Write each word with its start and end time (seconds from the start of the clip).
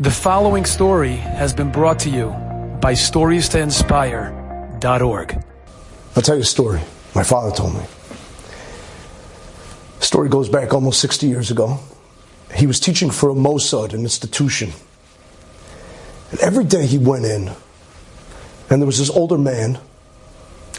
The 0.00 0.12
following 0.12 0.64
story 0.64 1.16
has 1.16 1.52
been 1.52 1.72
brought 1.72 1.98
to 2.00 2.08
you 2.08 2.28
by 2.80 2.92
StoriesToInspire.org. 2.92 5.44
I'll 6.14 6.22
tell 6.22 6.36
you 6.36 6.42
a 6.42 6.44
story. 6.44 6.80
My 7.16 7.24
father 7.24 7.50
told 7.50 7.74
me. 7.74 7.80
The 9.98 10.04
story 10.04 10.28
goes 10.28 10.48
back 10.48 10.72
almost 10.72 11.00
60 11.00 11.26
years 11.26 11.50
ago. 11.50 11.80
He 12.54 12.68
was 12.68 12.78
teaching 12.78 13.10
for 13.10 13.30
a 13.30 13.34
Mossad, 13.34 13.92
an 13.92 14.02
institution. 14.02 14.70
And 16.30 16.38
every 16.38 16.62
day 16.62 16.86
he 16.86 16.98
went 16.98 17.24
in, 17.24 17.50
and 18.70 18.80
there 18.80 18.86
was 18.86 19.00
this 19.00 19.10
older 19.10 19.36
man 19.36 19.80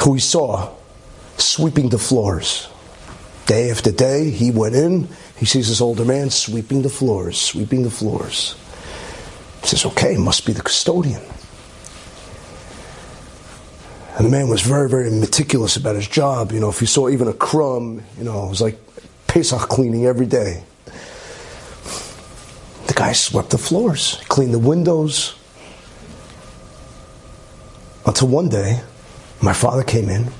who 0.00 0.14
he 0.14 0.20
saw 0.20 0.72
sweeping 1.38 1.88
the 1.88 1.98
floors. 1.98 2.68
Day 3.46 3.72
after 3.72 3.90
day, 3.90 4.30
he 4.30 4.52
went 4.52 4.76
in, 4.76 5.08
he 5.36 5.44
sees 5.44 5.70
this 5.70 5.80
older 5.80 6.04
man 6.04 6.30
sweeping 6.30 6.82
the 6.82 6.88
floors, 6.88 7.36
sweeping 7.36 7.82
the 7.82 7.90
floors. 7.90 8.54
He 9.62 9.68
says, 9.68 9.84
okay, 9.86 10.16
must 10.16 10.46
be 10.46 10.52
the 10.52 10.62
custodian. 10.62 11.20
And 14.16 14.26
the 14.26 14.30
man 14.30 14.48
was 14.48 14.62
very, 14.62 14.88
very 14.88 15.10
meticulous 15.10 15.76
about 15.76 15.94
his 15.94 16.08
job. 16.08 16.50
You 16.50 16.58
know, 16.58 16.70
if 16.70 16.80
he 16.80 16.86
saw 16.86 17.08
even 17.08 17.28
a 17.28 17.32
crumb, 17.32 18.02
you 18.18 18.24
know, 18.24 18.46
it 18.46 18.48
was 18.48 18.60
like 18.60 18.76
Pesach 19.28 19.60
cleaning 19.68 20.06
every 20.06 20.26
day. 20.26 20.64
The 22.88 22.94
guy 22.94 23.12
swept 23.12 23.50
the 23.50 23.58
floors, 23.58 24.20
cleaned 24.28 24.52
the 24.52 24.58
windows. 24.58 25.36
Until 28.06 28.28
one 28.28 28.48
day, 28.48 28.80
my 29.40 29.52
father 29.52 29.84
came 29.84 30.08
in, 30.08 30.32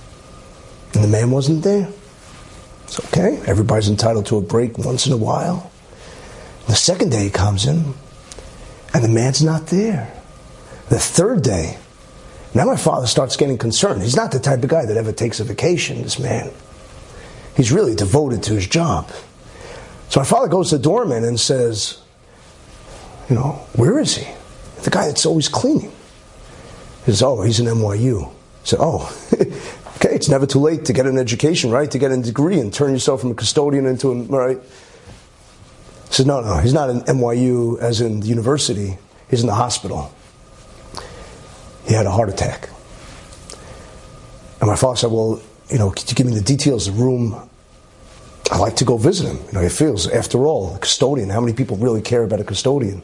and 0.94 1.04
the 1.04 1.08
man 1.08 1.30
wasn't 1.30 1.62
there. 1.62 1.88
It's 2.84 2.98
okay. 3.06 3.40
Everybody's 3.46 3.88
entitled 3.88 4.26
to 4.26 4.38
a 4.38 4.40
break 4.40 4.78
once 4.78 5.06
in 5.06 5.12
a 5.12 5.16
while. 5.16 5.70
The 6.66 6.74
second 6.74 7.10
day 7.10 7.24
he 7.24 7.30
comes 7.30 7.66
in, 7.66 7.94
and 8.94 9.04
the 9.04 9.08
man's 9.08 9.42
not 9.42 9.66
there. 9.68 10.12
The 10.88 10.98
third 10.98 11.42
day, 11.42 11.78
now 12.54 12.64
my 12.64 12.76
father 12.76 13.06
starts 13.06 13.36
getting 13.36 13.58
concerned. 13.58 14.02
He's 14.02 14.16
not 14.16 14.32
the 14.32 14.40
type 14.40 14.62
of 14.62 14.68
guy 14.68 14.86
that 14.86 14.96
ever 14.96 15.12
takes 15.12 15.40
a 15.40 15.44
vacation, 15.44 16.02
this 16.02 16.18
man. 16.18 16.50
He's 17.56 17.72
really 17.72 17.94
devoted 17.94 18.42
to 18.44 18.54
his 18.54 18.66
job. 18.66 19.10
So 20.08 20.20
my 20.20 20.26
father 20.26 20.48
goes 20.48 20.70
to 20.70 20.78
the 20.78 20.82
doorman 20.82 21.24
and 21.24 21.38
says, 21.38 22.00
You 23.28 23.36
know, 23.36 23.66
where 23.74 23.98
is 23.98 24.16
he? 24.16 24.32
The 24.82 24.90
guy 24.90 25.06
that's 25.06 25.26
always 25.26 25.48
cleaning. 25.48 25.92
He 27.04 27.12
says, 27.12 27.22
Oh, 27.22 27.42
he's 27.42 27.60
in 27.60 27.66
NYU. 27.66 28.28
I 28.28 28.32
said, 28.64 28.78
Oh, 28.80 29.14
okay, 29.34 30.14
it's 30.14 30.28
never 30.28 30.46
too 30.46 30.60
late 30.60 30.86
to 30.86 30.92
get 30.92 31.06
an 31.06 31.18
education, 31.18 31.70
right? 31.70 31.90
To 31.90 31.98
get 31.98 32.12
a 32.12 32.22
degree 32.22 32.60
and 32.60 32.72
turn 32.72 32.92
yourself 32.92 33.20
from 33.20 33.32
a 33.32 33.34
custodian 33.34 33.86
into 33.86 34.12
a, 34.12 34.22
right? 34.22 34.58
He 36.08 36.14
says, 36.14 36.26
No, 36.26 36.40
no, 36.40 36.56
he's 36.58 36.72
not 36.72 36.90
in 36.90 37.00
NYU 37.02 37.78
as 37.80 38.00
in 38.00 38.20
the 38.20 38.26
university, 38.26 38.98
he's 39.30 39.40
in 39.40 39.46
the 39.46 39.54
hospital. 39.54 40.12
He 41.86 41.94
had 41.94 42.06
a 42.06 42.10
heart 42.10 42.28
attack. 42.28 42.68
And 44.60 44.68
my 44.68 44.76
father 44.76 44.96
said, 44.96 45.10
Well, 45.10 45.40
you 45.70 45.78
know, 45.78 45.90
could 45.90 46.10
you 46.10 46.14
give 46.14 46.26
me 46.26 46.34
the 46.34 46.42
details 46.42 46.88
of 46.88 46.96
the 46.96 47.02
room? 47.02 47.48
I 48.50 48.56
like 48.58 48.76
to 48.76 48.84
go 48.84 48.96
visit 48.96 49.26
him. 49.26 49.36
You 49.46 49.52
know, 49.52 49.60
he 49.60 49.68
feels, 49.68 50.08
after 50.08 50.46
all, 50.46 50.74
a 50.74 50.78
custodian. 50.78 51.28
How 51.28 51.40
many 51.40 51.52
people 51.52 51.76
really 51.76 52.00
care 52.00 52.22
about 52.22 52.40
a 52.40 52.44
custodian? 52.44 53.02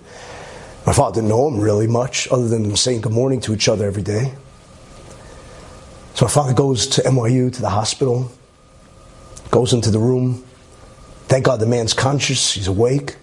My 0.87 0.93
father 0.93 1.17
didn't 1.17 1.29
know 1.29 1.49
him 1.49 1.61
really 1.61 1.87
much, 1.87 2.29
other 2.31 2.49
than 2.49 2.63
them 2.63 2.77
saying 2.77 3.03
good 3.03 3.13
morning 3.13 3.41
to 3.43 3.53
each 3.53 3.69
other 3.69 3.87
every 3.87 4.03
day. 4.03 4.35
So 6.15 6.27
my 6.27 6.31
father 6.31 6.55
goes 6.55 6.87
to 6.89 7.03
NYU, 7.03 7.53
to 7.53 7.61
the 7.61 7.71
hospital, 7.71 8.31
goes 9.51 9.73
into 9.73 9.91
the 9.91 9.99
room. 9.99 10.45
Thank 11.35 11.47
God 11.47 11.59
the 11.59 11.67
man's 11.67 11.95
conscious, 11.95 12.53
he's 12.53 12.69
awake. 12.69 13.17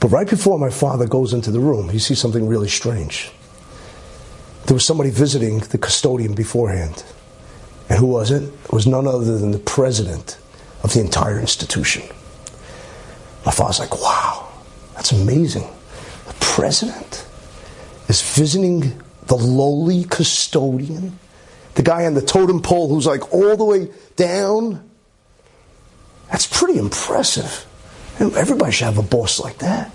But 0.00 0.08
right 0.08 0.28
before 0.28 0.58
my 0.58 0.68
father 0.68 1.06
goes 1.06 1.32
into 1.32 1.52
the 1.52 1.60
room, 1.60 1.90
he 1.90 2.00
sees 2.00 2.18
something 2.18 2.48
really 2.48 2.66
strange. 2.66 3.30
There 4.66 4.74
was 4.74 4.84
somebody 4.84 5.10
visiting 5.10 5.60
the 5.60 5.78
custodian 5.78 6.34
beforehand. 6.34 7.04
And 7.88 8.00
who 8.00 8.06
was 8.06 8.32
it? 8.32 8.42
It 8.42 8.72
was 8.72 8.88
none 8.88 9.06
other 9.06 9.38
than 9.38 9.52
the 9.52 9.60
president 9.60 10.40
of 10.82 10.92
the 10.92 10.98
entire 10.98 11.38
institution. 11.38 12.02
My 13.46 13.52
father's 13.52 13.78
like, 13.78 14.02
wow, 14.02 14.48
that's 14.96 15.12
amazing. 15.12 15.68
The 16.26 16.34
president 16.40 17.24
is 18.08 18.22
visiting 18.34 19.00
the 19.28 19.36
lowly 19.36 20.02
custodian, 20.02 21.16
the 21.76 21.84
guy 21.84 22.06
on 22.06 22.14
the 22.14 22.22
totem 22.22 22.60
pole 22.60 22.88
who's 22.88 23.06
like 23.06 23.32
all 23.32 23.56
the 23.56 23.64
way 23.64 23.92
down. 24.16 24.87
That's 26.30 26.46
pretty 26.46 26.78
impressive. 26.78 27.66
Everybody 28.20 28.72
should 28.72 28.84
have 28.86 28.98
a 28.98 29.02
boss 29.02 29.40
like 29.40 29.58
that. 29.58 29.92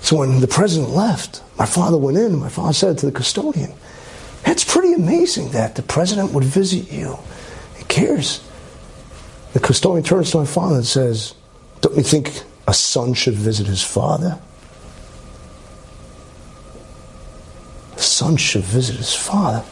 So 0.00 0.16
when 0.16 0.40
the 0.40 0.48
president 0.48 0.90
left, 0.90 1.42
my 1.58 1.66
father 1.66 1.98
went 1.98 2.16
in 2.16 2.36
my 2.36 2.48
father 2.48 2.72
said 2.72 2.98
to 2.98 3.06
the 3.06 3.12
custodian, 3.12 3.72
It's 4.46 4.64
pretty 4.64 4.92
amazing 4.92 5.50
that 5.50 5.74
the 5.74 5.82
president 5.82 6.32
would 6.32 6.44
visit 6.44 6.90
you. 6.92 7.18
He 7.76 7.84
cares. 7.84 8.44
The 9.54 9.60
custodian 9.60 10.04
turns 10.04 10.30
to 10.30 10.38
my 10.38 10.46
father 10.46 10.76
and 10.76 10.86
says, 10.86 11.34
Don't 11.80 11.96
you 11.96 12.02
think 12.02 12.42
a 12.66 12.74
son 12.74 13.14
should 13.14 13.34
visit 13.34 13.66
his 13.66 13.82
father? 13.82 14.38
A 17.96 18.00
son 18.00 18.36
should 18.36 18.64
visit 18.64 18.96
his 18.96 19.14
father. 19.14 19.64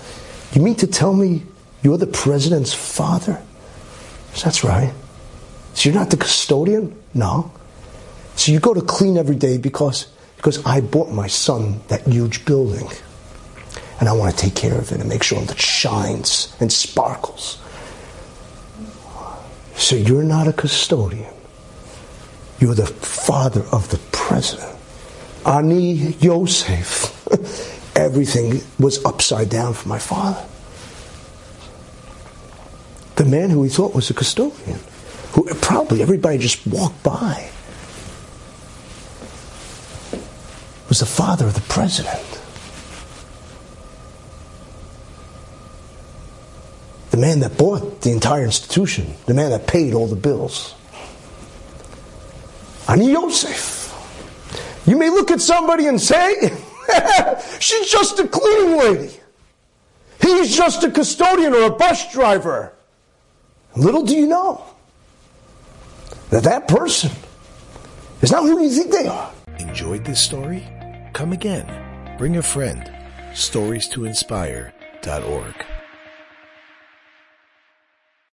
You 0.52 0.62
mean 0.62 0.74
to 0.76 0.86
tell 0.86 1.12
me 1.12 1.44
you're 1.82 1.98
the 1.98 2.06
president's 2.06 2.74
father? 2.74 3.40
That's 4.42 4.64
right. 4.64 4.92
So 5.74 5.88
you're 5.88 5.98
not 5.98 6.10
the 6.10 6.16
custodian? 6.16 6.96
No. 7.14 7.52
So 8.36 8.52
you 8.52 8.60
go 8.60 8.74
to 8.74 8.80
clean 8.82 9.16
every 9.16 9.36
day 9.36 9.58
because, 9.58 10.06
because 10.36 10.64
I 10.64 10.80
bought 10.80 11.10
my 11.10 11.26
son 11.26 11.80
that 11.88 12.02
huge 12.02 12.44
building. 12.44 12.88
And 13.98 14.08
I 14.08 14.12
want 14.12 14.36
to 14.36 14.42
take 14.42 14.54
care 14.54 14.76
of 14.76 14.92
it 14.92 15.00
and 15.00 15.08
make 15.08 15.22
sure 15.22 15.40
that 15.40 15.52
it 15.52 15.60
shines 15.60 16.54
and 16.60 16.72
sparkles. 16.72 17.58
So 19.76 19.96
you're 19.96 20.22
not 20.22 20.48
a 20.48 20.52
custodian. 20.52 21.32
You're 22.58 22.74
the 22.74 22.86
father 22.86 23.62
of 23.72 23.88
the 23.90 23.98
president. 24.12 24.76
Ani 25.44 26.14
Yosef. 26.20 27.12
Everything 27.96 28.60
was 28.78 29.02
upside 29.04 29.48
down 29.48 29.72
for 29.72 29.88
my 29.88 29.98
father. 29.98 30.46
The 33.16 33.24
man 33.24 33.50
who 33.50 33.62
he 33.62 33.70
thought 33.70 33.94
was 33.94 34.10
a 34.10 34.14
custodian 34.14 34.78
who 35.32 35.44
probably 35.56 36.00
everybody 36.00 36.38
just 36.38 36.66
walked 36.66 37.02
by, 37.02 37.50
was 40.88 41.00
the 41.00 41.06
father 41.06 41.46
of 41.46 41.54
the 41.54 41.60
president. 41.62 42.40
The 47.10 47.18
man 47.18 47.40
that 47.40 47.58
bought 47.58 48.00
the 48.00 48.12
entire 48.12 48.44
institution, 48.44 49.14
the 49.26 49.34
man 49.34 49.50
that 49.50 49.66
paid 49.66 49.92
all 49.92 50.06
the 50.06 50.16
bills. 50.16 50.74
Ani 52.88 53.12
Yosef. 53.12 53.92
You 54.86 54.96
may 54.96 55.10
look 55.10 55.30
at 55.30 55.40
somebody 55.40 55.86
and 55.86 56.00
say, 56.00 56.50
she's 57.58 57.90
just 57.90 58.18
a 58.20 58.28
cleaning 58.28 58.78
lady. 58.78 59.14
He's 60.20 60.56
just 60.56 60.82
a 60.84 60.90
custodian 60.90 61.52
or 61.52 61.64
a 61.64 61.70
bus 61.70 62.12
driver. 62.12 62.75
Little 63.76 64.02
do 64.02 64.16
you 64.16 64.26
know 64.26 64.64
that 66.30 66.44
that 66.44 66.66
person 66.66 67.10
is 68.22 68.32
not 68.32 68.44
who 68.44 68.62
you 68.62 68.70
think 68.70 68.90
they 68.90 69.06
are. 69.06 69.30
Enjoyed 69.58 70.04
this 70.04 70.20
story? 70.20 70.66
Come 71.12 71.32
again. 71.32 72.16
Bring 72.16 72.38
a 72.38 72.42
friend. 72.42 72.90
Stories 73.34 73.86
to 73.88 74.06
inspire.org. 74.06 75.65